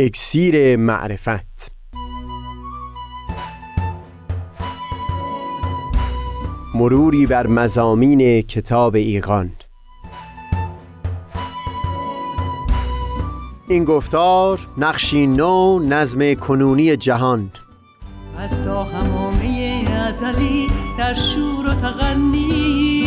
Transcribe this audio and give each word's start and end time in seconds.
اکسیر 0.00 0.76
معرفت. 0.76 1.72
مروری 6.74 7.26
بر 7.26 7.46
مزامین 7.46 8.42
کتاب 8.42 8.94
ایقان 8.94 9.52
این 13.68 13.84
گفتار 13.84 14.68
نقشی 14.76 15.26
نو 15.26 15.78
نظم 15.78 16.34
کنونی 16.34 16.96
جهان. 16.96 17.50
از 18.38 18.64
تا 18.64 18.84
همامه 18.84 19.84
ازلی 20.08 20.68
در 20.98 21.14
شور 21.14 21.70
و 21.70 21.74
تغنیست. 21.74 22.98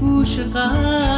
گوش 0.00 0.38
قلب 0.38 1.17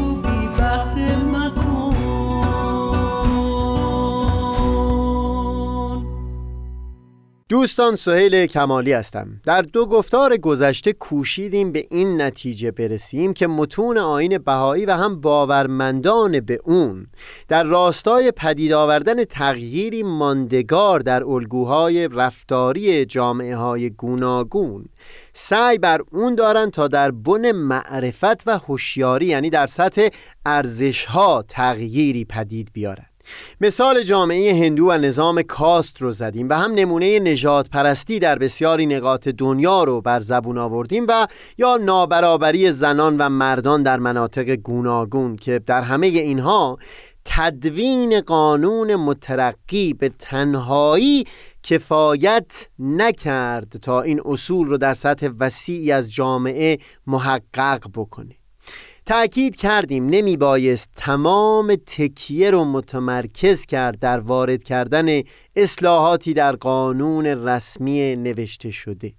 دوستان 7.51 7.95
سهیل 7.95 8.45
کمالی 8.45 8.93
هستم. 8.93 9.27
در 9.43 9.61
دو 9.61 9.85
گفتار 9.85 10.37
گذشته 10.37 10.93
کوشیدیم 10.93 11.71
به 11.71 11.87
این 11.89 12.21
نتیجه 12.21 12.71
برسیم 12.71 13.33
که 13.33 13.47
متون 13.47 13.97
آین 13.97 14.37
بهایی 14.37 14.85
و 14.85 14.91
هم 14.91 15.21
باورمندان 15.21 16.39
به 16.39 16.59
اون. 16.63 17.07
در 17.47 17.63
راستای 17.63 18.31
پدید 18.31 18.73
آوردن 18.73 19.23
تغییری 19.23 20.03
ماندگار 20.03 20.99
در 20.99 21.23
الگوهای 21.23 22.07
رفتاری 22.07 23.05
جامعه 23.05 23.55
های 23.55 23.89
گوناگون. 23.89 24.85
سعی 25.33 25.77
بر 25.77 26.01
اون 26.11 26.35
دارن 26.35 26.69
تا 26.69 26.87
در 26.87 27.11
بن 27.11 27.51
معرفت 27.51 28.47
و 28.47 28.57
هوشیاری 28.57 29.25
یعنی 29.25 29.49
در 29.49 29.67
سطح 29.67 30.07
ارزش 30.45 31.05
ها 31.05 31.43
تغییری 31.47 32.25
پدید 32.25 32.69
بیارن. 32.73 33.10
مثال 33.61 34.03
جامعه 34.03 34.65
هندو 34.65 34.89
و 34.89 34.97
نظام 34.97 35.41
کاست 35.41 36.01
رو 36.01 36.11
زدیم 36.11 36.49
و 36.49 36.53
هم 36.53 36.71
نمونه 36.71 37.19
نجات 37.19 37.69
پرستی 37.69 38.19
در 38.19 38.39
بسیاری 38.39 38.85
نقاط 38.85 39.27
دنیا 39.27 39.83
رو 39.83 40.01
بر 40.01 40.19
زبون 40.19 40.57
آوردیم 40.57 41.05
و 41.07 41.27
یا 41.57 41.77
نابرابری 41.77 42.71
زنان 42.71 43.17
و 43.17 43.29
مردان 43.29 43.83
در 43.83 43.99
مناطق 43.99 44.49
گوناگون 44.49 45.35
که 45.35 45.59
در 45.59 45.81
همه 45.81 46.07
اینها 46.07 46.77
تدوین 47.25 48.21
قانون 48.21 48.95
مترقی 48.95 49.93
به 49.93 50.09
تنهایی 50.09 51.23
کفایت 51.63 52.67
نکرد 52.79 53.67
تا 53.81 54.01
این 54.01 54.21
اصول 54.25 54.67
رو 54.67 54.77
در 54.77 54.93
سطح 54.93 55.29
وسیعی 55.39 55.91
از 55.91 56.13
جامعه 56.13 56.77
محقق 57.07 57.87
بکنه. 57.95 58.40
تأکید 59.05 59.55
کردیم 59.55 60.05
نمی 60.05 60.37
بایست 60.37 60.89
تمام 60.95 61.75
تکیه 61.75 62.51
رو 62.51 62.65
متمرکز 62.65 63.65
کرد 63.65 63.99
در 63.99 64.19
وارد 64.19 64.63
کردن 64.63 65.21
اصلاحاتی 65.55 66.33
در 66.33 66.55
قانون 66.55 67.25
رسمی 67.25 68.15
نوشته 68.15 68.71
شده. 68.71 69.13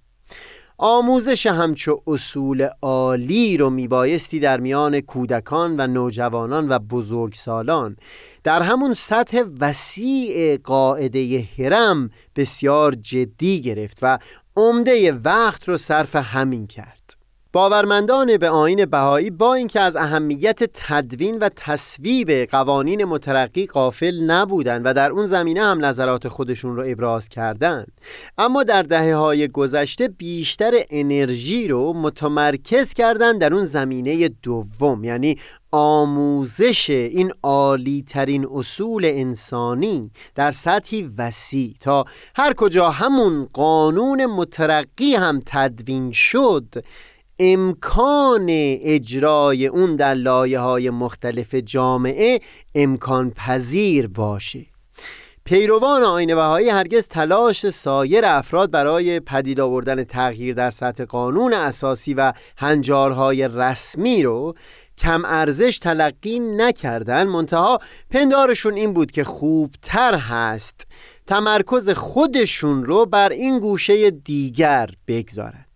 آموزش 0.77 1.45
همچو 1.45 2.01
اصول 2.07 2.69
عالی 2.81 3.57
رو 3.57 3.69
میبایستی 3.69 4.39
در 4.39 4.59
میان 4.59 5.01
کودکان 5.01 5.79
و 5.79 5.87
نوجوانان 5.87 6.69
و 6.69 6.79
بزرگسالان. 6.79 7.97
در 8.43 8.61
همون 8.61 8.93
سطح 8.93 9.43
وسیع 9.59 10.57
قاعده 10.57 11.47
هرم 11.57 12.09
بسیار 12.35 12.95
جدی 12.95 13.61
گرفت 13.61 13.99
و 14.01 14.19
عمده 14.55 15.11
وقت 15.11 15.69
رو 15.69 15.77
صرف 15.77 16.15
همین 16.15 16.67
کرد. 16.67 17.22
باورمندان 17.53 18.37
به 18.37 18.49
آین 18.49 18.85
بهایی 18.85 19.29
با 19.29 19.53
اینکه 19.53 19.79
از 19.79 19.95
اهمیت 19.95 20.63
تدوین 20.63 21.37
و 21.37 21.49
تصویب 21.55 22.31
قوانین 22.31 23.05
مترقی 23.05 23.65
قافل 23.65 24.21
نبودند 24.21 24.81
و 24.85 24.93
در 24.93 25.11
اون 25.11 25.25
زمینه 25.25 25.63
هم 25.63 25.85
نظرات 25.85 26.27
خودشون 26.27 26.75
رو 26.75 26.83
ابراز 26.87 27.29
کردند. 27.29 27.91
اما 28.37 28.63
در 28.63 28.83
دهه 28.83 29.15
های 29.15 29.47
گذشته 29.47 30.07
بیشتر 30.07 30.71
انرژی 30.89 31.67
رو 31.67 31.93
متمرکز 31.93 32.93
کردند 32.93 33.41
در 33.41 33.53
اون 33.53 33.63
زمینه 33.63 34.27
دوم 34.27 35.03
یعنی 35.03 35.37
آموزش 35.71 36.89
این 36.89 37.33
عالی 37.43 38.03
ترین 38.07 38.47
اصول 38.53 39.05
انسانی 39.05 40.11
در 40.35 40.51
سطحی 40.51 41.11
وسیع. 41.17 41.73
تا 41.79 42.05
هر 42.35 42.53
کجا 42.53 42.89
همون 42.89 43.49
قانون 43.53 44.25
مترقی 44.25 45.15
هم 45.15 45.39
تدوین 45.45 46.11
شد 46.11 46.83
امکان 47.39 48.45
اجرای 48.49 49.67
اون 49.67 49.95
در 49.95 50.13
لایه 50.13 50.59
های 50.59 50.89
مختلف 50.89 51.55
جامعه 51.55 52.39
امکان 52.75 53.31
پذیر 53.31 54.07
باشه. 54.07 54.65
پیروان 55.45 56.03
آین 56.03 56.35
بهایی 56.35 56.69
هرگز 56.69 57.07
تلاش 57.07 57.69
سایر 57.69 58.25
افراد 58.25 58.71
برای 58.71 59.19
پدید 59.19 59.59
آوردن 59.59 60.03
تغییر 60.03 60.55
در 60.55 60.71
سطح 60.71 61.05
قانون 61.05 61.53
اساسی 61.53 62.13
و 62.13 62.33
هنجارهای 62.57 63.47
رسمی 63.47 64.23
رو 64.23 64.55
کم 64.97 65.21
ارزش 65.25 65.77
تلقی 65.77 66.39
نکردن. 66.39 67.27
منتها 67.27 67.79
پندارشون 68.09 68.73
این 68.73 68.93
بود 68.93 69.11
که 69.11 69.23
خوبتر 69.23 70.15
هست 70.15 70.87
تمرکز 71.27 71.89
خودشون 71.89 72.85
رو 72.85 73.05
بر 73.05 73.29
این 73.29 73.59
گوشه 73.59 74.11
دیگر 74.11 74.89
بگذارند 75.07 75.72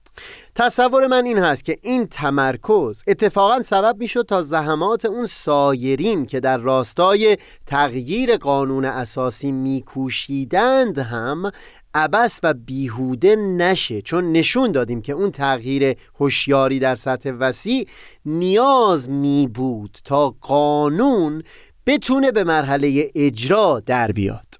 تصور 0.55 1.07
من 1.07 1.25
این 1.25 1.37
هست 1.37 1.65
که 1.65 1.77
این 1.81 2.07
تمرکز 2.07 3.03
اتفاقا 3.07 3.61
سبب 3.61 3.95
می‌شد 3.99 4.25
تا 4.25 4.41
زحمات 4.41 5.05
اون 5.05 5.25
سایرین 5.25 6.25
که 6.25 6.39
در 6.39 6.57
راستای 6.57 7.37
تغییر 7.65 8.37
قانون 8.37 8.85
اساسی 8.85 9.51
میکوشیدند 9.51 10.99
هم 10.99 11.51
عبس 11.93 12.39
و 12.43 12.53
بیهوده 12.53 13.35
نشه. 13.35 14.01
چون 14.01 14.31
نشون 14.31 14.71
دادیم 14.71 15.01
که 15.01 15.13
اون 15.13 15.31
تغییر 15.31 15.97
هوشیاری 16.19 16.79
در 16.79 16.95
سطح 16.95 17.31
وسیع 17.39 17.87
نیاز 18.25 19.09
می 19.09 19.47
بود 19.53 19.97
تا 20.03 20.35
قانون 20.41 21.43
بتونه 21.85 22.31
به 22.31 22.43
مرحله 22.43 23.11
اجرا 23.15 23.79
در 23.85 24.11
بیاد. 24.11 24.56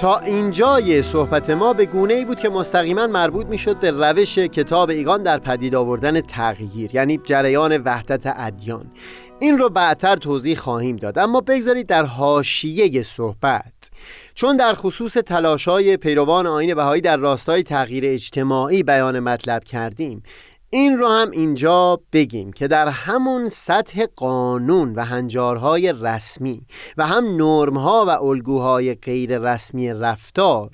تا 0.00 0.18
اینجای 0.18 1.02
صحبت 1.02 1.50
ما 1.50 1.72
به 1.72 1.86
گونه 1.86 2.14
ای 2.14 2.24
بود 2.24 2.40
که 2.40 2.48
مستقیما 2.48 3.06
مربوط 3.06 3.46
می 3.46 3.58
شد 3.58 3.80
به 3.80 3.90
روش 3.90 4.38
کتاب 4.38 4.90
ایگان 4.90 5.22
در 5.22 5.38
پدید 5.38 5.74
آوردن 5.74 6.20
تغییر 6.20 6.94
یعنی 6.94 7.20
جریان 7.24 7.82
وحدت 7.84 8.22
ادیان. 8.36 8.92
این 9.40 9.58
رو 9.58 9.68
بعدتر 9.68 10.16
توضیح 10.16 10.56
خواهیم 10.56 10.96
داد 10.96 11.18
اما 11.18 11.40
بگذارید 11.40 11.86
در 11.86 12.04
حاشیه 12.04 13.02
صحبت. 13.02 13.90
چون 14.34 14.56
در 14.56 14.74
خصوص 14.74 15.12
تلاشای 15.12 15.96
پیروان 15.96 16.46
آین 16.46 16.74
بهایی 16.74 17.02
در 17.02 17.16
راستای 17.16 17.62
تغییر 17.62 18.04
اجتماعی 18.06 18.82
بیان 18.82 19.20
مطلب 19.20 19.64
کردیم 19.64 20.22
این 20.70 20.98
رو 20.98 21.08
هم 21.08 21.30
اینجا 21.30 22.00
بگیم 22.12 22.52
که 22.52 22.68
در 22.68 22.88
همون 22.88 23.48
سطح 23.48 24.06
قانون 24.16 24.94
و 24.94 25.04
هنجارهای 25.04 25.94
رسمی 26.00 26.62
و 26.96 27.06
هم 27.06 27.24
نرمها 27.36 28.04
و 28.08 28.10
الگوهای 28.24 28.94
غیر 28.94 29.38
رسمی 29.38 29.92
رفتار 29.92 30.70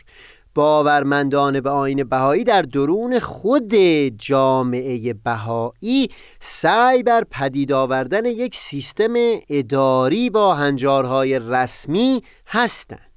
باورمندان 0.55 1.61
به 1.61 1.71
آین 1.71 2.05
بهایی 2.05 2.45
در 2.45 2.63
درون 2.63 3.19
خود 3.19 3.75
جامعه 4.19 5.15
بهایی 5.15 6.09
سعی 6.41 7.03
بر 7.03 7.25
پدید 7.31 7.73
آوردن 7.73 8.25
یک 8.25 8.55
سیستم 8.55 9.13
اداری 9.49 10.31
با 10.31 10.55
هنجارهای 10.55 11.39
رسمی 11.39 12.23
هستند. 12.47 13.12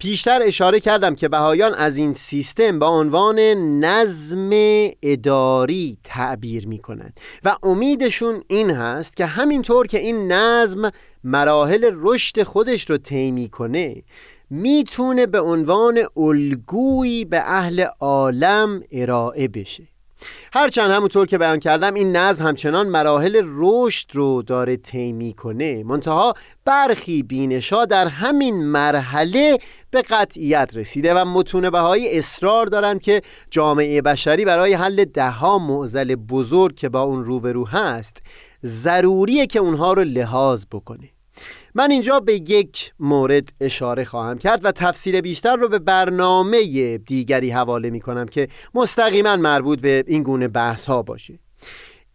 پیشتر 0.00 0.42
اشاره 0.42 0.80
کردم 0.80 1.14
که 1.14 1.28
بهایان 1.28 1.74
از 1.74 1.96
این 1.96 2.12
سیستم 2.12 2.78
با 2.78 2.88
عنوان 2.88 3.38
نظم 3.84 4.50
اداری 5.02 5.98
تعبیر 6.04 6.68
می 6.68 6.78
کنند 6.78 7.20
و 7.44 7.56
امیدشون 7.62 8.42
این 8.48 8.70
هست 8.70 9.16
که 9.16 9.26
همینطور 9.26 9.86
که 9.86 9.98
این 9.98 10.32
نظم 10.32 10.90
مراحل 11.24 11.90
رشد 11.94 12.42
خودش 12.42 12.90
رو 12.90 12.98
طی 12.98 13.48
کنه 13.48 14.02
می‌تونه 14.50 15.26
به 15.26 15.40
عنوان 15.40 16.02
الگویی 16.16 17.24
به 17.24 17.38
اهل 17.38 17.86
عالم 18.00 18.82
ارائه 18.92 19.48
بشه. 19.48 19.88
هرچند 20.52 20.90
همونطور 20.90 21.26
که 21.26 21.38
بیان 21.38 21.58
کردم 21.58 21.94
این 21.94 22.16
نظم 22.16 22.44
همچنان 22.44 22.88
مراحل 22.88 23.42
رشد 23.44 24.06
رو 24.12 24.42
داره 24.42 24.76
طی 24.76 25.34
کنه 25.36 25.84
منتها 25.84 26.34
برخی 26.64 27.22
بینشا 27.22 27.84
در 27.84 28.06
همین 28.06 28.64
مرحله 28.64 29.58
به 29.90 30.02
قطعیت 30.02 30.70
رسیده 30.74 31.14
و 31.14 31.24
متون 31.24 31.70
بهایی 31.70 32.18
اصرار 32.18 32.66
دارند 32.66 33.02
که 33.02 33.22
جامعه 33.50 34.02
بشری 34.02 34.44
برای 34.44 34.74
حل 34.74 35.04
دهها 35.04 35.58
معضل 35.58 36.14
بزرگ 36.14 36.74
که 36.74 36.88
با 36.88 37.02
اون 37.02 37.24
روبرو 37.24 37.66
هست 37.66 38.22
ضروریه 38.64 39.46
که 39.46 39.58
اونها 39.58 39.92
رو 39.92 40.04
لحاظ 40.04 40.64
بکنه. 40.72 41.17
من 41.74 41.90
اینجا 41.90 42.20
به 42.20 42.34
یک 42.34 42.92
مورد 43.00 43.52
اشاره 43.60 44.04
خواهم 44.04 44.38
کرد 44.38 44.64
و 44.64 44.72
تفصیل 44.72 45.20
بیشتر 45.20 45.56
رو 45.56 45.68
به 45.68 45.78
برنامه 45.78 46.98
دیگری 46.98 47.50
حواله 47.50 47.90
می 47.90 48.00
کنم 48.00 48.26
که 48.26 48.48
مستقیما 48.74 49.36
مربوط 49.36 49.80
به 49.80 50.04
این 50.06 50.22
گونه 50.22 50.48
بحث 50.48 50.86
ها 50.86 51.02
باشه. 51.02 51.38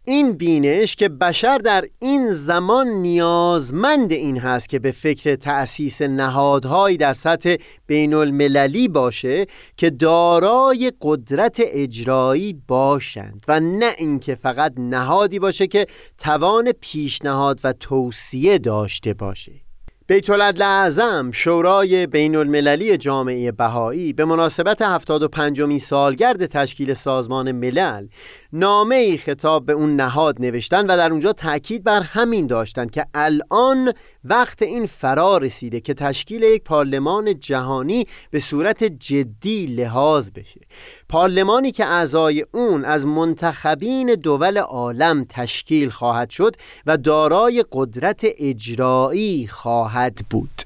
این 0.06 0.32
بینش 0.32 0.96
که 0.96 1.08
بشر 1.08 1.58
در 1.58 1.84
این 1.98 2.32
زمان 2.32 2.88
نیازمند 2.88 4.12
این 4.12 4.38
هست 4.38 4.68
که 4.68 4.78
به 4.78 4.92
فکر 4.92 5.34
تأسیس 5.34 6.02
نهادهایی 6.02 6.96
در 6.96 7.14
سطح 7.14 7.56
بین 7.86 8.14
المللی 8.14 8.88
باشه 8.88 9.46
که 9.76 9.90
دارای 9.90 10.92
قدرت 11.00 11.56
اجرایی 11.64 12.62
باشند 12.68 13.44
و 13.48 13.60
نه 13.60 13.90
اینکه 13.98 14.34
فقط 14.34 14.72
نهادی 14.76 15.38
باشه 15.38 15.66
که 15.66 15.86
توان 16.18 16.72
پیشنهاد 16.80 17.60
و 17.64 17.72
توصیه 17.72 18.58
داشته 18.58 19.14
باشه. 19.14 19.63
بیت 20.06 20.30
اعظم 20.30 21.30
شورای 21.30 22.06
بین 22.06 22.36
المللی 22.36 22.96
جامعه 22.96 23.52
بهایی 23.52 24.12
به 24.12 24.24
مناسبت 24.24 24.82
75 24.82 25.76
سالگرد 25.76 26.46
تشکیل 26.46 26.94
سازمان 26.94 27.52
ملل 27.52 28.06
نامه 28.52 28.94
ای 28.94 29.18
خطاب 29.18 29.66
به 29.66 29.72
اون 29.72 29.96
نهاد 29.96 30.36
نوشتن 30.40 30.86
و 30.86 30.96
در 30.96 31.10
اونجا 31.10 31.32
تاکید 31.32 31.84
بر 31.84 32.00
همین 32.00 32.46
داشتن 32.46 32.86
که 32.86 33.06
الان 33.14 33.92
وقت 34.24 34.62
این 34.62 34.86
فرا 34.86 35.38
رسیده 35.38 35.80
که 35.80 35.94
تشکیل 35.94 36.42
یک 36.42 36.64
پارلمان 36.64 37.38
جهانی 37.40 38.06
به 38.30 38.40
صورت 38.40 38.84
جدی 38.84 39.66
لحاظ 39.66 40.30
بشه. 40.30 40.60
پارلمانی 41.08 41.72
که 41.72 41.86
اعضای 41.86 42.44
اون 42.52 42.84
از 42.84 43.06
منتخبین 43.06 44.14
دول 44.14 44.58
عالم 44.58 45.26
تشکیل 45.28 45.90
خواهد 45.90 46.30
شد 46.30 46.56
و 46.86 46.96
دارای 46.96 47.64
قدرت 47.72 48.26
اجرایی 48.38 49.46
خواهد 49.46 49.93
بود. 50.30 50.62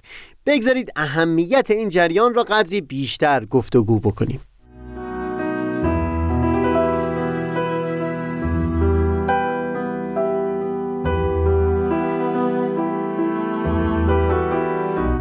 بگذارید 0.47 0.93
اهمیت 0.97 1.71
این 1.71 1.89
جریان 1.89 2.35
را 2.35 2.43
قدری 2.43 2.81
بیشتر 2.81 3.45
گفتگو 3.45 4.01
بکنیم. 4.01 4.41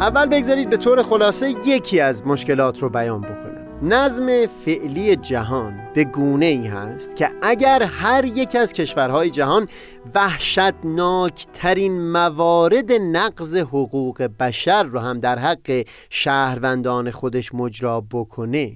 اول 0.00 0.26
بگذارید 0.26 0.70
به 0.70 0.76
طور 0.76 1.02
خلاصه 1.02 1.54
یکی 1.66 2.00
از 2.00 2.26
مشکلات 2.26 2.78
رو 2.82 2.88
بیان 2.88 3.20
بکنم 3.20 3.37
نظم 3.82 4.46
فعلی 4.46 5.16
جهان 5.16 5.80
به 5.94 6.04
گونه 6.04 6.46
ای 6.46 6.66
هست 6.66 7.16
که 7.16 7.30
اگر 7.42 7.82
هر 7.82 8.24
یک 8.24 8.56
از 8.56 8.72
کشورهای 8.72 9.30
جهان 9.30 9.68
وحشتناکترین 10.14 12.10
موارد 12.10 12.92
نقض 12.92 13.56
حقوق 13.56 14.22
بشر 14.22 14.82
رو 14.82 14.98
هم 14.98 15.20
در 15.20 15.38
حق 15.38 15.84
شهروندان 16.10 17.10
خودش 17.10 17.54
مجرا 17.54 18.00
بکنه 18.00 18.72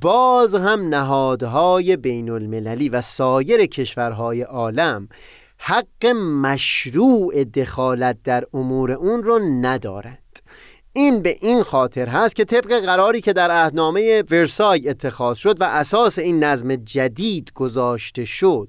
باز 0.00 0.54
هم 0.54 0.88
نهادهای 0.88 1.96
بین 1.96 2.30
المللی 2.30 2.88
و 2.88 3.00
سایر 3.00 3.66
کشورهای 3.66 4.42
عالم 4.42 5.08
حق 5.58 6.06
مشروع 6.42 7.44
دخالت 7.44 8.16
در 8.24 8.44
امور 8.54 8.92
اون 8.92 9.22
رو 9.22 9.38
ندارند 9.38 10.27
این 10.98 11.22
به 11.22 11.38
این 11.40 11.62
خاطر 11.62 12.08
هست 12.08 12.36
که 12.36 12.44
طبق 12.44 12.80
قراری 12.80 13.20
که 13.20 13.32
در 13.32 13.50
عهدنامه 13.50 14.22
ورسای 14.30 14.88
اتخاذ 14.88 15.36
شد 15.36 15.60
و 15.60 15.64
اساس 15.64 16.18
این 16.18 16.44
نظم 16.44 16.76
جدید 16.76 17.52
گذاشته 17.54 18.24
شد 18.24 18.68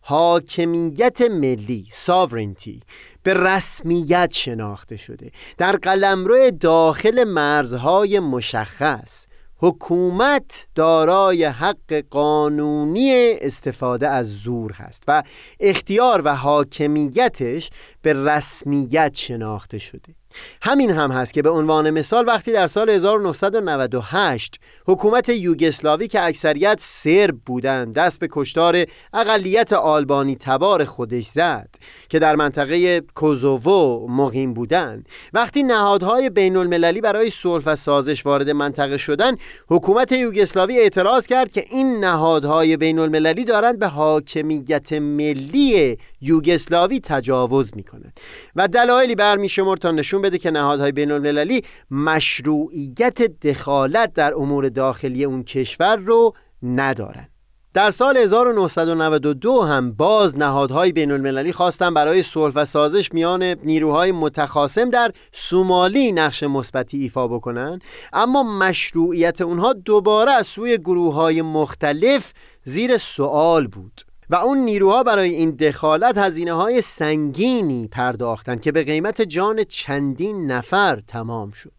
حاکمیت 0.00 1.20
ملی 1.20 1.86
ساورنتی 1.92 2.80
به 3.22 3.34
رسمیت 3.34 4.32
شناخته 4.32 4.96
شده. 4.96 5.30
در 5.58 5.72
قلمرو 5.72 6.50
داخل 6.50 7.24
مرزهای 7.24 8.20
مشخص 8.20 9.26
حکومت 9.56 10.66
دارای 10.74 11.44
حق 11.44 12.04
قانونی 12.10 13.32
استفاده 13.40 14.08
از 14.08 14.28
زور 14.28 14.72
هست 14.72 15.04
و 15.08 15.22
اختیار 15.60 16.22
و 16.24 16.36
حاکمیتش 16.36 17.70
به 18.02 18.12
رسمیت 18.12 19.14
شناخته 19.14 19.78
شده. 19.78 20.14
همین 20.62 20.90
هم 20.90 21.10
هست 21.10 21.34
که 21.34 21.42
به 21.42 21.50
عنوان 21.50 21.90
مثال 21.90 22.26
وقتی 22.26 22.52
در 22.52 22.66
سال 22.66 22.90
1998 22.90 24.60
حکومت 24.86 25.28
یوگسلاوی 25.28 26.08
که 26.08 26.22
اکثریت 26.22 26.78
سرب 26.80 27.36
بودند 27.46 27.94
دست 27.94 28.20
به 28.20 28.28
کشتار 28.32 28.84
اقلیت 29.12 29.72
آلبانی 29.72 30.36
تبار 30.36 30.84
خودش 30.84 31.24
زد 31.26 31.68
که 32.08 32.18
در 32.18 32.36
منطقه 32.36 33.00
کوزوو 33.00 34.06
مقیم 34.08 34.54
بودند 34.54 35.08
وقتی 35.32 35.62
نهادهای 35.62 36.30
بین 36.30 36.56
المللی 36.56 37.00
برای 37.00 37.30
صلح 37.30 37.64
و 37.66 37.76
سازش 37.76 38.26
وارد 38.26 38.50
منطقه 38.50 38.96
شدند 38.96 39.38
حکومت 39.68 40.12
یوگسلاوی 40.12 40.78
اعتراض 40.78 41.26
کرد 41.26 41.52
که 41.52 41.64
این 41.70 42.04
نهادهای 42.04 42.76
بین 42.76 42.98
المللی 42.98 43.44
دارند 43.44 43.78
به 43.78 43.86
حاکمیت 43.86 44.92
ملی 44.92 45.98
یوگسلاوی 46.20 47.00
تجاوز 47.00 47.76
می‌کنند. 47.76 48.20
و 48.56 48.68
دلایلی 48.68 49.14
برمیشمرد 49.14 49.80
تا 49.80 49.90
نشون 49.90 50.22
بده 50.24 50.38
که 50.38 50.50
نهادهای 50.50 50.92
بین 50.92 51.10
المللی 51.10 51.62
مشروعیت 51.90 53.22
دخالت 53.22 54.12
در 54.12 54.34
امور 54.34 54.68
داخلی 54.68 55.24
اون 55.24 55.42
کشور 55.42 55.96
رو 55.96 56.34
ندارن. 56.62 57.28
در 57.74 57.90
سال 57.90 58.16
1992 58.16 59.60
هم 59.60 59.92
باز 59.92 60.38
نهادهای 60.38 60.92
بین 60.92 61.10
المللی 61.10 61.52
خواستن 61.52 61.94
برای 61.94 62.22
صلح 62.22 62.54
و 62.54 62.64
سازش 62.64 63.12
میان 63.12 63.42
نیروهای 63.42 64.12
متخاصم 64.12 64.90
در 64.90 65.12
سومالی 65.32 66.12
نقش 66.12 66.42
مثبتی 66.42 66.98
ایفا 66.98 67.28
بکنن 67.28 67.78
اما 68.12 68.42
مشروعیت 68.42 69.40
اونها 69.40 69.72
دوباره 69.72 70.32
از 70.32 70.46
سوی 70.46 70.78
گروه 70.78 71.14
های 71.14 71.42
مختلف 71.42 72.32
زیر 72.64 72.96
سوال 72.96 73.66
بود. 73.66 74.00
و 74.34 74.36
اون 74.36 74.58
نیروها 74.58 75.02
برای 75.02 75.30
این 75.30 75.50
دخالت 75.50 76.18
هزینه 76.18 76.52
های 76.52 76.80
سنگینی 76.80 77.88
پرداختند 77.88 78.60
که 78.60 78.72
به 78.72 78.82
قیمت 78.82 79.22
جان 79.22 79.64
چندین 79.64 80.50
نفر 80.50 81.00
تمام 81.08 81.50
شد. 81.50 81.72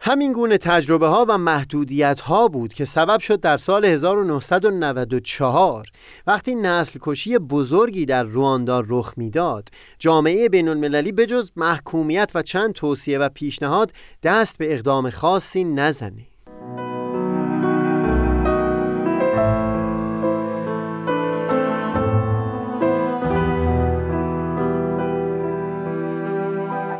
همین 0.00 0.32
گونه 0.32 0.58
تجربه 0.58 1.06
ها 1.06 1.26
و 1.28 1.38
محدودیت 1.38 2.20
ها 2.20 2.48
بود 2.48 2.72
که 2.72 2.84
سبب 2.84 3.20
شد 3.20 3.40
در 3.40 3.56
سال 3.56 3.84
1994 3.84 5.86
وقتی 6.26 6.54
نسل 6.54 6.98
کشی 7.02 7.38
بزرگی 7.38 8.06
در 8.06 8.22
رواندا 8.22 8.82
رخ 8.88 9.14
می‌داد 9.16 9.68
جامعه 9.98 10.48
بین 10.48 10.68
المللی 10.68 11.12
بجز 11.12 11.50
محکومیت 11.56 12.30
و 12.34 12.42
چند 12.42 12.72
توصیه 12.72 13.18
و 13.18 13.28
پیشنهاد 13.28 13.92
دست 14.22 14.58
به 14.58 14.74
اقدام 14.74 15.10
خاصی 15.10 15.64
نزنه 15.64 16.26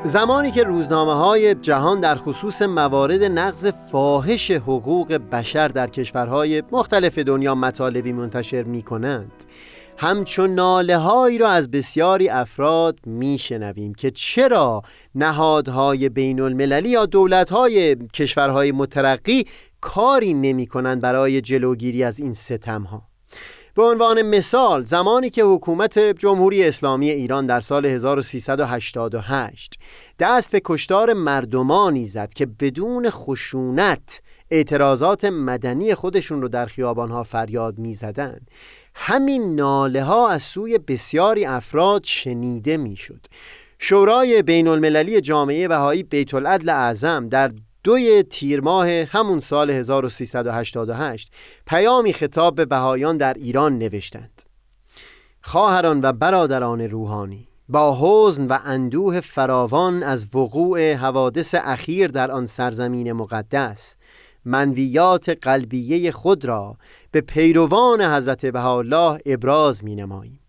زمانی 0.08 0.50
که 0.50 0.62
روزنامه 0.62 1.12
های 1.12 1.54
جهان 1.54 2.00
در 2.00 2.14
خصوص 2.14 2.62
موارد 2.62 3.22
نقض 3.22 3.66
فاحش 3.66 4.50
حقوق 4.50 5.12
بشر 5.12 5.68
در 5.68 5.86
کشورهای 5.86 6.62
مختلف 6.72 7.18
دنیا 7.18 7.54
مطالبی 7.54 8.12
منتشر 8.12 8.62
می 8.62 8.82
کنند 8.82 9.32
همچون 9.96 10.54
ناله 10.54 10.96
هایی 10.96 11.38
را 11.38 11.48
از 11.48 11.70
بسیاری 11.70 12.28
افراد 12.28 12.98
میشنویم 13.06 13.94
که 13.94 14.10
چرا 14.10 14.82
نهادهای 15.14 16.08
بین 16.08 16.40
المللی 16.40 16.88
یا 16.88 17.06
دولتهای 17.06 17.96
کشورهای 17.96 18.72
مترقی 18.72 19.44
کاری 19.80 20.34
نمی 20.34 20.66
کنند 20.66 21.00
برای 21.00 21.40
جلوگیری 21.40 22.04
از 22.04 22.20
این 22.20 22.32
ستم 22.32 22.82
ها 22.82 23.02
به 23.78 23.84
عنوان 23.84 24.22
مثال 24.22 24.84
زمانی 24.84 25.30
که 25.30 25.44
حکومت 25.44 25.98
جمهوری 25.98 26.64
اسلامی 26.64 27.10
ایران 27.10 27.46
در 27.46 27.60
سال 27.60 27.86
1388 27.86 29.78
دست 30.18 30.52
به 30.52 30.60
کشتار 30.64 31.12
مردمانی 31.12 32.04
زد 32.04 32.32
که 32.32 32.46
بدون 32.46 33.10
خشونت 33.10 34.22
اعتراضات 34.50 35.24
مدنی 35.24 35.94
خودشون 35.94 36.42
رو 36.42 36.48
در 36.48 36.66
خیابانها 36.66 37.22
فریاد 37.22 37.78
می 37.78 37.94
زدن. 37.94 38.40
همین 38.94 39.54
ناله 39.54 40.02
ها 40.02 40.28
از 40.28 40.42
سوی 40.42 40.78
بسیاری 40.78 41.44
افراد 41.44 42.04
شنیده 42.04 42.76
می 42.76 42.96
شد. 42.96 43.26
شورای 43.78 44.42
بین 44.42 44.68
المللی 44.68 45.20
جامعه 45.20 45.68
بهایی 45.68 46.02
بیت 46.02 46.34
العدل 46.34 46.68
اعظم 46.68 47.28
در 47.28 47.50
دوی 47.88 48.22
تیر 48.22 48.60
ماه 48.60 48.88
همون 48.88 49.40
سال 49.40 49.70
1388 49.70 51.32
پیامی 51.66 52.12
خطاب 52.12 52.54
به 52.54 52.64
بهایان 52.64 53.16
در 53.16 53.34
ایران 53.34 53.78
نوشتند. 53.78 54.42
خواهران 55.40 56.00
و 56.02 56.12
برادران 56.12 56.80
روحانی 56.80 57.48
با 57.68 57.98
حزن 58.00 58.46
و 58.46 58.58
اندوه 58.64 59.20
فراوان 59.20 60.02
از 60.02 60.34
وقوع 60.34 60.92
حوادث 60.92 61.54
اخیر 61.58 62.08
در 62.08 62.30
آن 62.30 62.46
سرزمین 62.46 63.12
مقدس 63.12 63.96
منویات 64.44 65.28
قلبیه 65.28 66.12
خود 66.12 66.44
را 66.44 66.76
به 67.10 67.20
پیروان 67.20 68.02
حضرت 68.02 68.46
بهاءالله 68.46 69.18
ابراز 69.26 69.84
می 69.84 69.94
نماییم 69.94 70.40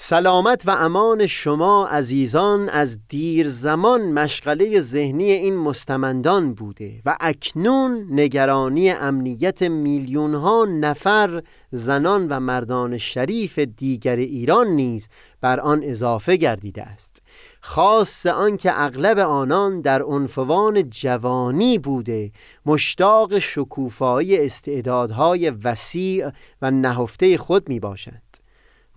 سلامت 0.00 0.62
و 0.66 0.70
امان 0.70 1.26
شما 1.26 1.86
عزیزان 1.86 2.68
از 2.68 2.98
دیر 3.08 3.48
زمان 3.48 4.12
مشغله 4.12 4.80
ذهنی 4.80 5.30
این 5.32 5.56
مستمندان 5.56 6.54
بوده 6.54 7.02
و 7.04 7.16
اکنون 7.20 8.06
نگرانی 8.10 8.90
امنیت 8.90 9.62
میلیون 9.62 10.34
ها 10.34 10.64
نفر 10.64 11.42
زنان 11.70 12.28
و 12.28 12.40
مردان 12.40 12.98
شریف 12.98 13.58
دیگر 13.58 14.16
ایران 14.16 14.66
نیز 14.66 15.08
بر 15.40 15.60
آن 15.60 15.80
اضافه 15.84 16.36
گردیده 16.36 16.82
است. 16.82 17.22
خاص 17.60 18.26
آنکه 18.26 18.82
اغلب 18.82 19.18
آنان 19.18 19.80
در 19.80 20.02
عنفوان 20.02 20.90
جوانی 20.90 21.78
بوده 21.78 22.30
مشتاق 22.66 23.38
شکوفایی 23.38 24.38
استعدادهای 24.38 25.50
وسیع 25.50 26.30
و 26.62 26.70
نهفته 26.70 27.38
خود 27.38 27.68
می 27.68 27.80
باشند 27.80 28.27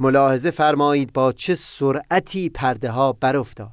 ملاحظه 0.02 0.52
فرمایید 0.52 1.14
با 1.14 1.32
چه 1.32 1.56
سرعتی 1.56 2.50
پرده 2.50 2.92
ها 2.92 3.14
برافتاد. 3.14 3.70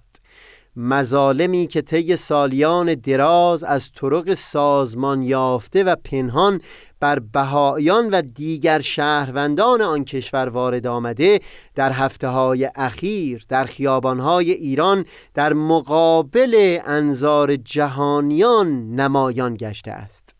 مظالمی 0.76 1.66
که 1.66 1.82
طی 1.82 2.16
سالیان 2.16 2.94
دراز 2.94 3.64
از 3.64 3.90
طرق 3.92 4.34
سازمان 4.34 5.22
یافته 5.22 5.84
و 5.84 5.96
پنهان 6.04 6.60
بر 7.00 7.18
بهایان 7.18 8.10
و 8.10 8.22
دیگر 8.22 8.80
شهروندان 8.80 9.82
آن 9.82 10.04
کشور 10.04 10.48
وارد 10.48 10.86
آمده 10.86 11.40
در 11.74 11.92
هفته 11.92 12.28
های 12.28 12.70
اخیر 12.74 13.44
در 13.48 13.64
خیابانهای 13.64 14.50
ایران 14.50 15.04
در 15.34 15.52
مقابل 15.52 16.78
انظار 16.86 17.56
جهانیان 17.56 18.94
نمایان 18.94 19.54
گشته 19.54 19.90
است. 19.90 20.37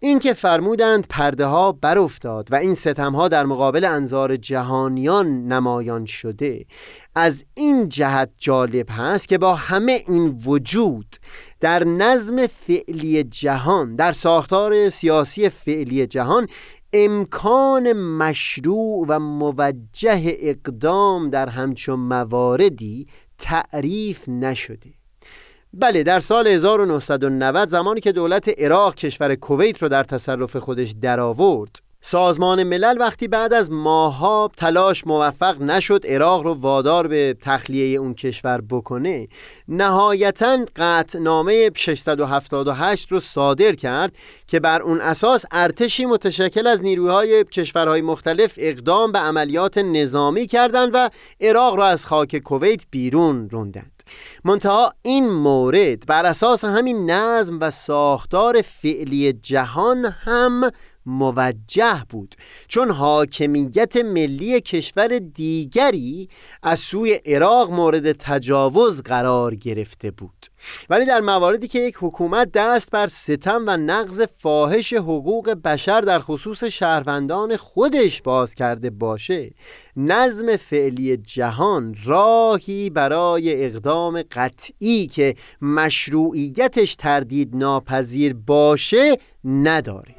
این 0.00 0.18
که 0.18 0.32
فرمودند 0.32 1.06
پرده 1.10 1.46
ها 1.46 1.72
برافتاد 1.72 2.52
و 2.52 2.54
این 2.54 2.74
ستم 2.74 3.14
ها 3.16 3.28
در 3.28 3.46
مقابل 3.46 3.84
انظار 3.84 4.36
جهانیان 4.36 5.46
نمایان 5.52 6.04
شده 6.06 6.66
از 7.14 7.44
این 7.54 7.88
جهت 7.88 8.30
جالب 8.36 8.86
هست 8.90 9.28
که 9.28 9.38
با 9.38 9.54
همه 9.54 10.04
این 10.08 10.40
وجود 10.46 11.16
در 11.60 11.84
نظم 11.84 12.46
فعلی 12.46 13.24
جهان 13.24 13.96
در 13.96 14.12
ساختار 14.12 14.90
سیاسی 14.90 15.48
فعلی 15.48 16.06
جهان 16.06 16.48
امکان 16.92 17.92
مشروع 17.92 19.06
و 19.08 19.18
موجه 19.18 20.36
اقدام 20.40 21.30
در 21.30 21.48
همچون 21.48 22.00
مواردی 22.00 23.06
تعریف 23.38 24.28
نشده. 24.28 24.97
بله 25.72 26.02
در 26.02 26.20
سال 26.20 26.46
1990 26.46 27.68
زمانی 27.68 28.00
که 28.00 28.12
دولت 28.12 28.48
عراق 28.58 28.94
کشور 28.94 29.34
کویت 29.34 29.82
رو 29.82 29.88
در 29.88 30.04
تصرف 30.04 30.56
خودش 30.56 30.94
درآورد 31.02 31.76
سازمان 32.00 32.62
ملل 32.62 32.96
وقتی 33.00 33.28
بعد 33.28 33.52
از 33.52 33.70
ماها 33.70 34.50
تلاش 34.56 35.06
موفق 35.06 35.62
نشد 35.62 36.06
عراق 36.06 36.42
رو 36.42 36.54
وادار 36.54 37.08
به 37.08 37.36
تخلیه 37.40 37.98
اون 37.98 38.14
کشور 38.14 38.60
بکنه 38.60 39.28
نهایتا 39.68 40.58
قطعنامه 40.76 41.70
678 41.74 43.12
رو 43.12 43.20
صادر 43.20 43.72
کرد 43.72 44.16
که 44.46 44.60
بر 44.60 44.82
اون 44.82 45.00
اساس 45.00 45.44
ارتشی 45.50 46.06
متشکل 46.06 46.66
از 46.66 46.82
نیروهای 46.82 47.44
کشورهای 47.44 48.02
مختلف 48.02 48.54
اقدام 48.56 49.12
به 49.12 49.18
عملیات 49.18 49.78
نظامی 49.78 50.46
کردند 50.46 50.90
و 50.94 51.10
عراق 51.40 51.74
را 51.74 51.86
از 51.86 52.06
خاک 52.06 52.36
کویت 52.36 52.84
بیرون 52.90 53.50
روندند. 53.50 53.97
منتها 54.44 54.94
این 55.02 55.30
مورد 55.30 56.06
بر 56.06 56.26
اساس 56.26 56.64
همین 56.64 57.10
نظم 57.10 57.58
و 57.60 57.70
ساختار 57.70 58.62
فعلی 58.62 59.32
جهان 59.32 60.04
هم 60.04 60.70
موجه 61.08 62.04
بود. 62.08 62.34
چون 62.68 62.90
حاکمیت 62.90 63.96
ملی 63.96 64.60
کشور 64.60 65.18
دیگری 65.18 66.28
از 66.62 66.80
سوی 66.80 67.14
عراق 67.14 67.70
مورد 67.70 68.12
تجاوز 68.12 69.02
قرار 69.02 69.54
گرفته 69.54 70.10
بود. 70.10 70.46
ولی 70.90 71.06
در 71.06 71.20
مواردی 71.20 71.68
که 71.68 71.78
یک 71.78 71.96
حکومت 72.00 72.52
دست 72.52 72.90
بر 72.90 73.06
ستم 73.06 73.64
و 73.66 73.76
نقض 73.76 74.22
فاحش 74.38 74.92
حقوق 74.92 75.50
بشر 75.50 76.00
در 76.00 76.18
خصوص 76.18 76.64
شهروندان 76.64 77.56
خودش 77.56 78.22
باز 78.22 78.54
کرده 78.54 78.90
باشه 78.90 79.50
نظم 79.96 80.56
فعلی 80.56 81.16
جهان 81.16 81.96
راهی 82.04 82.90
برای 82.90 83.64
اقدام 83.64 84.22
قطعی 84.22 85.06
که 85.06 85.34
مشروعیتش 85.62 86.96
تردید 86.96 87.56
ناپذیر 87.56 88.34
باشه 88.34 89.18
نداره. 89.44 90.17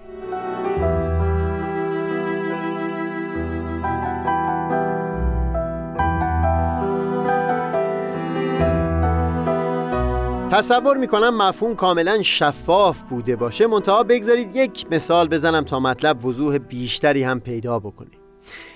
تصور 10.51 10.97
می‌کنم 10.97 11.37
مفهوم 11.37 11.75
کاملا 11.75 12.21
شفاف 12.21 13.01
بوده 13.01 13.35
باشه. 13.35 13.67
منتها 13.67 14.03
بگذارید 14.03 14.55
یک 14.55 14.85
مثال 14.91 15.27
بزنم 15.27 15.61
تا 15.61 15.79
مطلب 15.79 16.25
وضوح 16.25 16.57
بیشتری 16.57 17.23
هم 17.23 17.39
پیدا 17.39 17.79
بکنه. 17.79 18.09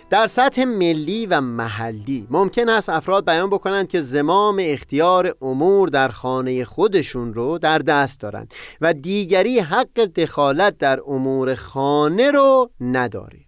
در 0.09 0.27
سطح 0.27 0.63
ملی 0.63 1.25
و 1.25 1.41
محلی 1.41 2.27
ممکن 2.29 2.69
است 2.69 2.89
افراد 2.89 3.25
بیان 3.25 3.49
بکنند 3.49 3.87
که 3.87 3.99
زمام 3.99 4.57
اختیار 4.59 5.35
امور 5.41 5.89
در 5.89 6.07
خانه 6.07 6.65
خودشون 6.65 7.33
رو 7.33 7.57
در 7.57 7.79
دست 7.79 8.21
دارند 8.21 8.53
و 8.81 8.93
دیگری 8.93 9.59
حق 9.59 10.05
دخالت 10.05 10.77
در 10.77 10.99
امور 11.07 11.55
خانه 11.55 12.31
رو 12.31 12.71
نداره. 12.81 13.42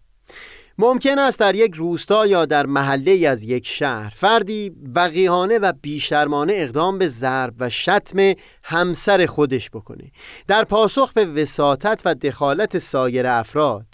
ممکن 0.77 1.19
است 1.19 1.39
در 1.39 1.55
یک 1.55 1.75
روستا 1.75 2.27
یا 2.27 2.45
در 2.45 2.65
محله 2.65 3.27
از 3.27 3.43
یک 3.43 3.67
شهر 3.67 4.13
فردی 4.15 4.71
وقیهانه 4.95 5.57
و 5.57 5.73
بیشرمانه 5.81 6.53
اقدام 6.55 6.97
به 6.97 7.07
ضرب 7.07 7.53
و 7.59 7.69
شتم 7.69 8.33
همسر 8.63 9.25
خودش 9.25 9.69
بکنه. 9.69 10.11
در 10.47 10.63
پاسخ 10.63 11.13
به 11.13 11.25
وساطت 11.25 12.01
و 12.05 12.15
دخالت 12.15 12.77
سایر 12.77 13.27
افراد 13.27 13.85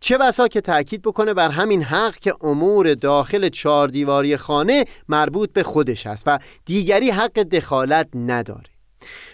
چه 0.00 0.18
بسا 0.18 0.48
که 0.48 0.60
تاکید 0.60 1.02
بکنه 1.02 1.34
بر 1.34 1.48
همین 1.48 1.82
حق 1.82 2.16
که 2.16 2.34
امور 2.40 2.94
داخل 2.94 3.48
چهار 3.48 3.88
دیواری 3.88 4.36
خانه 4.36 4.84
مربوط 5.08 5.52
به 5.52 5.62
خودش 5.62 6.06
است 6.06 6.24
و 6.26 6.38
دیگری 6.64 7.10
حق 7.10 7.32
دخالت 7.32 8.08
نداره. 8.14 8.69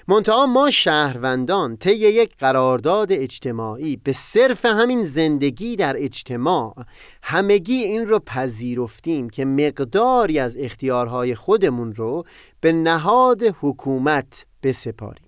منتها 0.08 0.46
ما 0.46 0.70
شهروندان 0.70 1.76
طی 1.76 1.94
یک 1.94 2.36
قرارداد 2.38 3.12
اجتماعی 3.12 3.96
به 3.96 4.12
صرف 4.12 4.64
همین 4.64 5.04
زندگی 5.04 5.76
در 5.76 5.96
اجتماع 5.98 6.74
همگی 7.22 7.74
این 7.74 8.06
رو 8.06 8.18
پذیرفتیم 8.18 9.30
که 9.30 9.44
مقداری 9.44 10.38
از 10.38 10.56
اختیارهای 10.60 11.34
خودمون 11.34 11.94
رو 11.94 12.24
به 12.60 12.72
نهاد 12.72 13.42
حکومت 13.60 14.46
بسپاریم. 14.62 15.25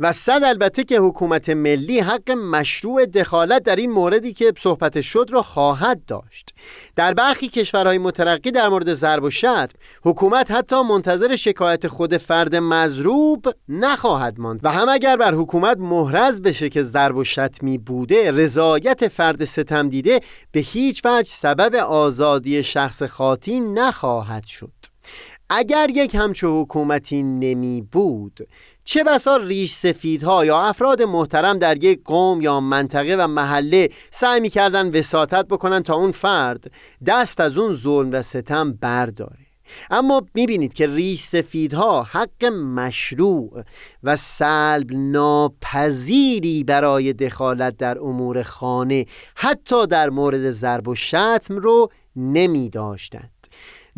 و 0.00 0.12
صد 0.12 0.40
البته 0.44 0.84
که 0.84 0.98
حکومت 0.98 1.50
ملی 1.50 2.00
حق 2.00 2.30
مشروع 2.30 3.06
دخالت 3.06 3.62
در 3.62 3.76
این 3.76 3.90
موردی 3.90 4.32
که 4.32 4.52
صحبت 4.58 5.00
شد 5.00 5.26
را 5.30 5.42
خواهد 5.42 6.04
داشت. 6.06 6.54
در 6.96 7.14
برخی 7.14 7.48
کشورهای 7.48 7.98
مترقی 7.98 8.50
در 8.50 8.68
مورد 8.68 8.94
ضرب 8.94 9.22
و 9.24 9.30
شتم 9.30 9.68
حکومت 10.02 10.50
حتی 10.50 10.82
منتظر 10.82 11.36
شکایت 11.36 11.86
خود 11.86 12.16
فرد 12.16 12.56
مضروب 12.56 13.46
نخواهد 13.68 14.38
ماند. 14.38 14.60
و 14.62 14.72
هم 14.72 14.88
اگر 14.88 15.16
بر 15.16 15.34
حکومت 15.34 15.76
محرز 15.78 16.40
بشه 16.40 16.68
که 16.68 16.82
ضرب 16.82 17.16
و 17.16 17.24
شتمی 17.24 17.78
بوده 17.78 18.32
رضایت 18.32 19.08
فرد 19.08 19.44
ستم 19.44 19.88
دیده 19.88 20.20
به 20.52 20.60
هیچ 20.60 21.02
وجه 21.04 21.30
سبب 21.30 21.74
آزادی 21.74 22.62
شخص 22.62 23.02
خاطی 23.02 23.60
نخواهد 23.60 24.46
شد. 24.46 24.77
اگر 25.50 25.90
یک 25.94 26.14
همچو 26.14 26.62
حکومتی 26.62 27.22
نمی 27.22 27.82
بود 27.92 28.48
چه 28.84 29.04
بسا 29.04 29.36
ریش 29.36 29.72
سفیدها 29.72 30.44
یا 30.44 30.60
افراد 30.60 31.02
محترم 31.02 31.56
در 31.56 31.84
یک 31.84 32.00
قوم 32.04 32.40
یا 32.40 32.60
منطقه 32.60 33.16
و 33.16 33.26
محله 33.26 33.88
سعی 34.10 34.40
می‌کردن 34.40 34.88
وساطت 34.88 35.46
بکنن 35.46 35.82
تا 35.82 35.94
اون 35.94 36.10
فرد 36.10 36.72
دست 37.06 37.40
از 37.40 37.58
اون 37.58 37.74
ظلم 37.74 38.10
و 38.12 38.22
ستم 38.22 38.72
برداره. 38.72 39.46
اما 39.90 40.22
می‌بینید 40.34 40.74
که 40.74 40.86
ریش 40.86 41.20
سفیدها 41.20 42.02
حق 42.02 42.44
مشروع 42.44 43.62
و 44.02 44.16
سلب 44.16 44.92
ناپذیری 44.92 46.64
برای 46.64 47.12
دخالت 47.12 47.76
در 47.76 47.98
امور 47.98 48.42
خانه 48.42 49.06
حتی 49.34 49.86
در 49.86 50.10
مورد 50.10 50.50
ضرب 50.50 50.88
و 50.88 50.94
شتم 50.94 51.56
رو 51.56 51.90
نمی 52.16 52.70
داشتند 52.70 53.37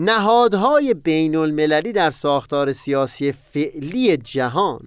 نهادهای 0.03 0.95
بین 0.95 1.37
المللی 1.37 1.93
در 1.93 2.11
ساختار 2.11 2.73
سیاسی 2.73 3.33
فعلی 3.33 4.17
جهان 4.17 4.81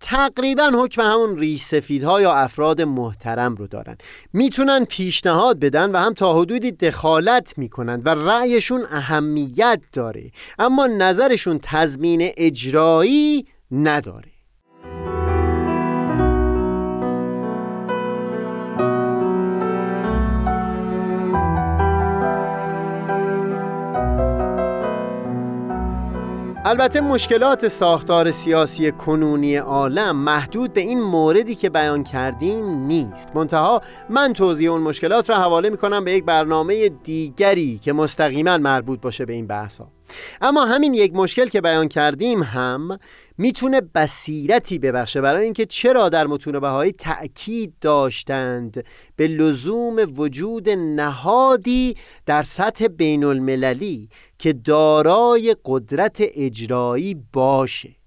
تقریبا 0.00 0.72
حکم 0.74 1.02
همون 1.02 1.38
ریسفیدها 1.38 2.20
یا 2.20 2.32
افراد 2.32 2.82
محترم 2.82 3.54
رو 3.54 3.66
دارن. 3.66 3.96
می‌تونن 4.32 4.84
پیشنهاد 4.84 5.58
بدن 5.60 5.90
و 5.90 5.96
هم 5.96 6.14
تا 6.14 6.40
حدودی 6.40 6.72
دخالت 6.72 7.58
می‌کنن 7.58 8.02
و 8.04 8.08
رأیشون 8.08 8.86
اهمیت 8.90 9.80
داره 9.92 10.30
اما 10.58 10.86
نظرشون 10.86 11.60
تضمین 11.62 12.30
اجرایی 12.36 13.46
نداره. 13.70 14.37
البته 26.68 27.00
مشکلات 27.00 27.68
ساختار 27.68 28.30
سیاسی 28.30 28.90
کنونی 28.90 29.56
عالم 29.56 30.16
محدود 30.16 30.72
به 30.72 30.80
این 30.80 31.00
موردی 31.00 31.54
که 31.54 31.70
بیان 31.70 32.04
کردیم 32.04 32.86
نیست. 32.86 33.36
منتها 33.36 33.82
من 34.10 34.32
توضیح 34.32 34.70
اون 34.70 34.82
مشکلات 34.82 35.30
را 35.30 35.36
حواله 35.36 35.70
می‌کنم 35.70 36.04
به 36.04 36.12
یک 36.12 36.24
برنامه 36.24 36.88
دیگری 36.88 37.78
که 37.78 37.92
مستقیما 37.92 38.58
مربوط 38.58 39.00
باشه 39.00 39.24
به 39.24 39.32
این 39.32 39.46
بحث 39.46 39.78
ها 39.78 39.92
اما 40.40 40.64
همین 40.64 40.94
یک 40.94 41.14
مشکل 41.14 41.46
که 41.46 41.60
بیان 41.60 41.88
کردیم 41.88 42.42
هم 42.42 42.98
می‌تونه 43.38 43.80
بصیرتی 43.80 44.78
ببخشه 44.78 45.20
برای 45.20 45.44
اینکه 45.44 45.66
چرا 45.66 46.08
در 46.08 46.26
متون 46.26 46.60
بهایی 46.60 46.92
تأکید 46.92 47.74
داشتند 47.80 48.84
به 49.16 49.26
لزوم 49.26 49.96
وجود 50.16 50.68
نهادی 50.70 51.96
در 52.26 52.42
سطح 52.42 52.86
بین 52.86 53.24
المللی 53.24 54.08
که 54.38 54.52
دارای 54.52 55.56
قدرت 55.64 56.18
اجرایی 56.20 57.16
باشه. 57.32 57.98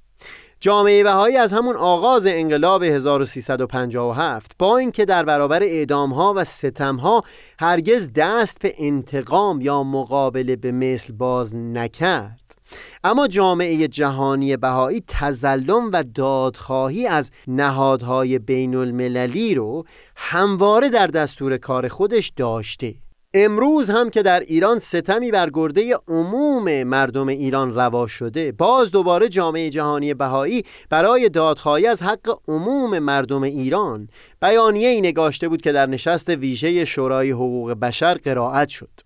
جامعه 0.60 1.04
بهایی 1.04 1.38
از 1.38 1.54
همون 1.54 1.76
آغاز 1.76 2.26
انقلاب 2.26 2.84
1357 2.84 4.56
با 4.60 4.78
اینکه 4.78 5.06
در 5.06 5.26
برابر 5.26 5.64
اعدامها 5.64 6.34
و 6.38 6.44
ستمها 6.44 7.24
هرگز 7.60 8.14
دست 8.16 8.62
به 8.62 8.74
انتقام 8.78 9.62
یا 9.62 9.84
مقابله 9.84 10.56
به 10.56 10.72
مثل 10.72 11.14
باز 11.14 11.56
نکرد. 11.56 12.56
اما 13.04 13.28
جامعه 13.28 13.88
جهانی 13.88 14.58
بهایی 14.58 15.04
تزلم 15.08 15.92
و 15.94 16.04
دادخواهی 16.04 17.08
از 17.08 17.32
نهادهای 17.48 18.40
بین 18.40 18.76
المللی 18.76 19.56
رو 19.56 19.86
همواره 20.16 20.90
در 20.90 21.08
دستور 21.08 21.58
کار 21.58 21.88
خودش 21.88 22.32
داشته. 22.36 22.96
امروز 23.34 23.90
هم 23.90 24.10
که 24.10 24.22
در 24.22 24.40
ایران 24.40 24.80
ستمی 24.80 25.32
بر 25.32 25.50
گرده 25.50 25.96
عموم 26.08 26.84
مردم 26.84 27.28
ایران 27.28 27.76
روا 27.76 28.08
شده 28.08 28.52
باز 28.52 28.92
دوباره 28.92 29.30
جامعه 29.30 29.70
جهانی 29.70 30.14
بهایی 30.14 30.64
برای 30.90 31.30
دادخواهی 31.30 31.88
از 31.88 32.04
حق 32.04 32.40
عموم 32.48 33.00
مردم 33.00 33.44
ایران. 33.44 34.10
بیانیه 34.42 34.88
ای 34.90 35.02
نگاشته 35.02 35.50
بود 35.50 35.62
که 35.62 35.72
در 35.72 35.86
نشست 35.86 36.30
ویژه 36.30 36.86
شورای 36.86 37.32
حقوق 37.32 37.72
بشر 37.72 38.14
قرائت 38.14 38.70
شد. 38.70 39.00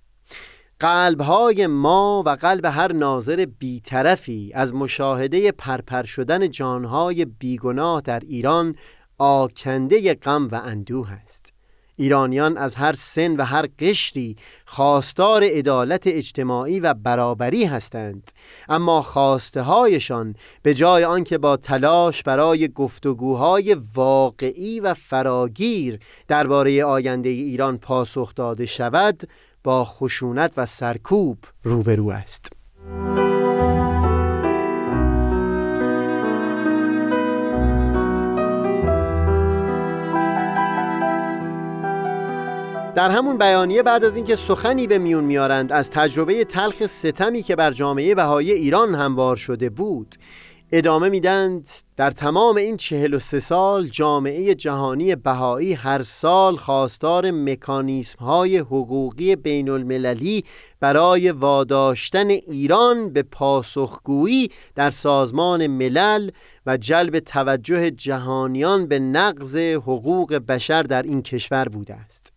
قلبهای 0.80 1.68
ما 1.68 2.24
و 2.26 2.30
قلب 2.30 2.66
هر 2.66 2.94
ناظر 2.94 3.48
بیطرفی 3.60 4.52
از 4.56 4.74
مشاهده 4.74 5.52
پرپر 5.52 6.04
شدن 6.04 6.50
جانهای 6.50 7.26
بیگناه 7.26 8.02
در 8.02 8.20
ایران 8.20 8.76
آکنده 9.18 10.14
غم 10.14 10.48
و 10.48 10.56
اندوه 10.56 11.12
است. 11.12 11.55
ایرانیان 11.96 12.58
از 12.58 12.76
هر 12.76 12.94
سن 12.94 13.36
و 13.36 13.44
هر 13.44 13.68
قشری 13.80 14.36
خواستار 14.66 15.44
عدالت 15.44 16.08
اجتماعی 16.08 16.80
و 16.80 16.94
برابری 16.94 17.66
هستند. 17.66 18.32
اما 18.70 19.02
خواسته 19.02 19.62
هایشان 19.62 20.36
به 20.62 20.74
جای 20.74 21.04
آنکه 21.04 21.38
با 21.38 21.58
تلاش 21.58 22.24
برای 22.24 22.68
گفتگوهای 22.68 23.78
واقعی 23.96 24.80
و 24.80 24.94
فراگیر 24.94 26.00
درباره 26.28 26.86
آینده 26.86 27.30
ایران 27.30 27.78
پاسخ 27.78 28.36
داده 28.36 28.66
شود 28.66 29.24
با 29.64 29.86
خشونت 29.86 30.54
و 30.58 30.66
سرکوب 30.66 31.38
روبرو 31.64 32.10
است. 32.10 32.50
در 42.96 43.10
همون 43.10 43.38
بیانیه 43.38 43.84
بعد 43.84 44.06
از 44.06 44.16
اینکه 44.16 44.36
سخنی 44.36 44.88
به 44.88 44.98
میون 44.98 45.24
میارند 45.24 45.72
از 45.72 45.92
تجربه 45.92 46.44
تلخ 46.44 46.86
ستمی 46.86 47.44
که 47.44 47.56
بر 47.56 47.72
جامعه 47.72 48.16
بهایی 48.16 48.52
ایران 48.52 48.96
هموار 48.96 49.36
شده 49.36 49.70
بود 49.70 50.16
ادامه 50.72 51.10
میدند 51.10 51.70
در 51.98 52.12
تمام 52.12 52.56
این 52.56 52.78
چهل 52.78 53.14
و 53.14 53.20
سه 53.20 53.40
سال 53.40 53.88
جامعه 53.88 54.56
جهانی 54.56 55.16
بهایی 55.16 55.74
هر 55.74 56.04
سال 56.04 56.56
خواستار 56.56 57.32
مکانیسم 57.32 58.20
های 58.20 58.58
حقوقی 58.58 59.36
بین 59.36 59.70
المللی 59.70 60.44
برای 60.80 61.32
واداشتن 61.32 62.30
ایران 62.30 63.14
به 63.14 63.24
پاسخگویی 63.24 64.52
در 64.76 64.90
سازمان 64.90 65.68
ملل 65.68 66.30
و 66.66 66.78
جلب 66.78 67.20
توجه 67.20 67.92
جهانیان 67.92 68.88
به 68.88 69.00
نقض 69.00 69.58
حقوق 69.58 70.34
بشر 70.34 70.84
در 70.84 71.02
این 71.02 71.22
کشور 71.22 71.70
بوده 71.70 71.94
است. 71.94 72.35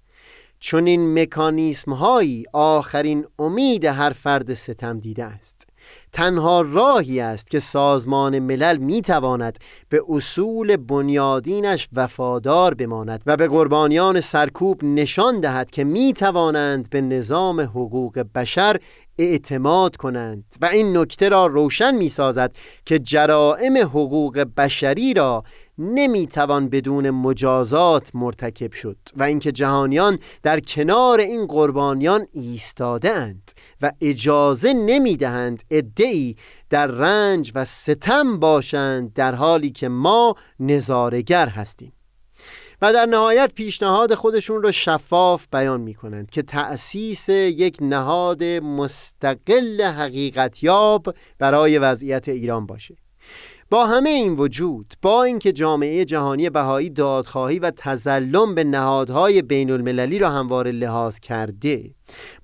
چون 0.60 0.86
این 0.86 1.22
مکانیسم 1.22 1.92
هایی 1.92 2.44
آخرین 2.52 3.26
امید 3.38 3.84
هر 3.84 4.10
فرد 4.10 4.54
ستم 4.54 4.98
دیده 4.98 5.24
است. 5.24 5.68
تنها 6.12 6.60
راهی 6.60 7.20
است 7.20 7.50
که 7.50 7.60
سازمان 7.60 8.38
ملل 8.38 8.76
می 8.76 9.02
تواند 9.02 9.58
به 9.88 10.02
اصول 10.08 10.76
بنیادینش 10.76 11.88
وفادار 11.92 12.74
بماند 12.74 13.22
و 13.26 13.36
به 13.36 13.48
قربانیان 13.48 14.20
سرکوب 14.20 14.84
نشان 14.84 15.40
دهد 15.40 15.70
که 15.70 15.84
می 15.84 16.12
توانند 16.12 16.90
به 16.90 17.00
نظام 17.00 17.60
حقوق 17.60 18.24
بشر 18.34 18.76
اعتماد 19.18 19.96
کنند 19.96 20.44
و 20.60 20.66
این 20.66 20.96
نکته 20.96 21.28
را 21.28 21.46
روشن 21.46 21.94
می 21.94 22.08
سازد 22.08 22.56
که 22.84 22.98
جرائم 22.98 23.76
حقوق 23.76 24.46
بشری 24.56 25.14
را 25.14 25.44
نمی‌توان 25.78 26.68
بدون 26.68 27.10
مجازات 27.10 28.10
مرتکب 28.14 28.72
شد 28.72 28.96
و 29.16 29.22
اینکه 29.22 29.52
جهانیان 29.52 30.18
در 30.42 30.60
کنار 30.60 31.20
این 31.20 31.46
قربانیان 31.46 32.26
ایستاده 32.32 33.10
اند 33.10 33.52
و 33.82 33.92
اجازه 34.00 34.72
نمی‌دهند 34.72 35.62
ادعی 35.70 36.36
در 36.70 36.86
رنج 36.86 37.52
و 37.54 37.64
ستم 37.64 38.38
باشند 38.38 39.12
در 39.12 39.34
حالی 39.34 39.70
که 39.70 39.88
ما 39.88 40.34
نظارگر 40.60 41.48
هستیم. 41.48 41.92
و 42.82 42.92
در 42.92 43.06
نهایت 43.06 43.54
پیشنهاد 43.54 44.14
خودشون 44.14 44.62
رو 44.62 44.72
شفاف 44.72 45.46
بیان 45.52 45.80
می 45.80 45.94
کنند 45.94 46.30
که 46.30 46.42
تأسیس 46.42 47.28
یک 47.28 47.76
نهاد 47.80 48.44
مستقل 48.44 49.82
حقیقتیاب 49.82 51.14
برای 51.38 51.78
وضعیت 51.78 52.28
ایران 52.28 52.66
باشه. 52.66 52.96
با 53.70 53.86
همه 53.86 54.10
این 54.10 54.32
وجود 54.32 54.94
با 55.02 55.22
اینکه 55.22 55.52
جامعه 55.52 56.04
جهانی 56.04 56.50
بهایی 56.50 56.90
دادخواهی 56.90 57.58
و 57.58 57.70
تزلم 57.70 58.54
به 58.54 58.64
نهادهای 58.64 59.42
بین 59.42 59.70
المللی 59.70 60.18
را 60.18 60.30
همواره 60.30 60.72
لحاظ 60.72 61.18
کرده 61.18 61.90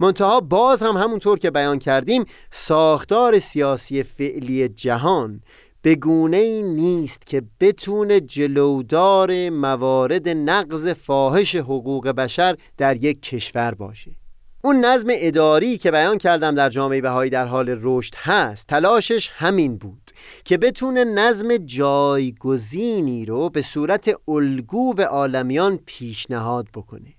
منتها 0.01 0.41
باز 0.41 0.83
هم 0.83 0.97
همونطور 0.97 1.39
که 1.39 1.51
بیان 1.51 1.79
کردیم 1.79 2.25
ساختار 2.51 3.39
سیاسی 3.39 4.03
فعلی 4.03 4.69
جهان 4.69 5.41
به 5.83 5.95
گونه 5.95 6.63
نیست 6.63 7.27
که 7.27 7.43
بتونه 7.61 8.21
جلودار 8.21 9.51
موارد 9.51 10.29
نقض 10.29 10.89
فاحش 10.89 11.57
حقوق 11.57 12.09
بشر 12.09 12.57
در 12.77 13.05
یک 13.05 13.23
کشور 13.23 13.75
باشه. 13.75 14.24
اون 14.65 14.85
نظم 14.85 15.09
اداری 15.11 15.79
که 15.79 15.91
بیان 15.91 16.19
کردم 16.19 16.55
در 16.55 16.69
جامعه 16.69 17.01
بهایی 17.01 17.31
در 17.31 17.47
حال 17.47 17.79
رشد 17.83 18.15
هست 18.17 18.67
تلاشش 18.67 19.31
همین 19.35 19.77
بود 19.77 20.11
که 20.45 20.59
بتونه 20.59 21.05
نظم 21.05 21.57
جایگزینی 21.57 23.25
رو 23.25 23.51
به 23.51 23.63
صورت 23.63 24.11
الگو 24.29 24.95
به 24.95 25.07
عالمیان 25.07 25.79
پیشنهاد 25.87 26.69
بکنه. 26.75 27.15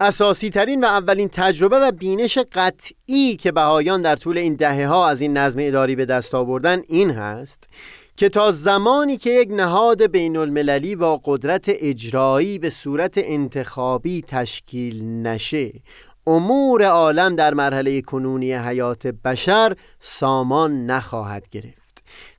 اساسی 0.00 0.50
ترین 0.50 0.84
و 0.84 0.86
اولین 0.86 1.28
تجربه 1.28 1.76
و 1.76 1.92
بینش 1.92 2.38
قطعی 2.52 3.36
که 3.36 3.52
بهایان 3.52 4.02
در 4.02 4.16
طول 4.16 4.38
این 4.38 4.54
دهه 4.54 4.86
ها 4.86 5.08
از 5.08 5.20
این 5.20 5.36
نظم 5.36 5.60
اداری 5.62 5.96
به 5.96 6.04
دست 6.04 6.34
آوردن 6.34 6.82
این 6.88 7.10
هست 7.10 7.68
که 8.16 8.28
تا 8.28 8.50
زمانی 8.50 9.16
که 9.16 9.30
یک 9.30 9.48
نهاد 9.50 10.06
بین 10.06 10.36
المللی 10.36 10.96
با 10.96 11.20
قدرت 11.24 11.64
اجرایی 11.68 12.58
به 12.58 12.70
صورت 12.70 13.14
انتخابی 13.16 14.22
تشکیل 14.22 15.04
نشه 15.04 15.72
امور 16.26 16.84
عالم 16.84 17.36
در 17.36 17.54
مرحله 17.54 18.02
کنونی 18.02 18.54
حیات 18.54 19.06
بشر 19.06 19.76
سامان 20.00 20.86
نخواهد 20.86 21.48
گرفت. 21.48 21.80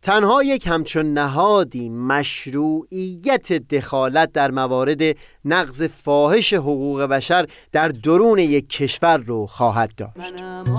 تنها 0.01 0.43
یک 0.43 0.67
همچون 0.67 1.13
نهادی 1.13 1.89
مشروعیت 1.89 3.53
دخالت 3.53 4.31
در 4.31 4.51
موارد 4.51 5.01
نقض 5.45 5.83
فاحش 5.83 6.53
حقوق 6.53 7.01
بشر 7.01 7.47
در 7.71 7.87
درون 7.87 8.39
یک 8.39 8.69
کشور 8.69 9.17
رو 9.17 9.47
خواهد 9.47 9.95
داشت. 9.95 10.17
منم 10.41 10.71